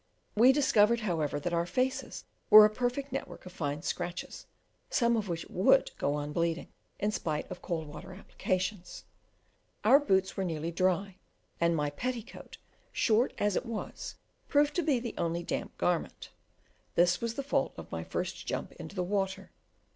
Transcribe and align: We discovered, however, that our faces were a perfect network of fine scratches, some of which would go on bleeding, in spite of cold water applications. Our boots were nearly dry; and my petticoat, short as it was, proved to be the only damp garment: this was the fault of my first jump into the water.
We 0.33 0.51
discovered, 0.51 1.01
however, 1.01 1.39
that 1.39 1.53
our 1.53 1.67
faces 1.67 2.25
were 2.49 2.65
a 2.65 2.71
perfect 2.71 3.11
network 3.11 3.45
of 3.45 3.51
fine 3.51 3.83
scratches, 3.83 4.47
some 4.89 5.15
of 5.15 5.29
which 5.29 5.45
would 5.47 5.91
go 5.99 6.15
on 6.15 6.33
bleeding, 6.33 6.69
in 6.97 7.11
spite 7.11 7.45
of 7.51 7.61
cold 7.61 7.87
water 7.87 8.11
applications. 8.11 9.03
Our 9.83 9.99
boots 9.99 10.35
were 10.35 10.43
nearly 10.43 10.71
dry; 10.71 11.17
and 11.59 11.75
my 11.75 11.91
petticoat, 11.91 12.57
short 12.91 13.35
as 13.37 13.55
it 13.55 13.67
was, 13.67 14.15
proved 14.47 14.73
to 14.77 14.81
be 14.81 14.99
the 14.99 15.13
only 15.19 15.43
damp 15.43 15.77
garment: 15.77 16.31
this 16.95 17.21
was 17.21 17.35
the 17.35 17.43
fault 17.43 17.75
of 17.77 17.91
my 17.91 18.03
first 18.03 18.47
jump 18.47 18.71
into 18.71 18.95
the 18.95 19.03
water. 19.03 19.51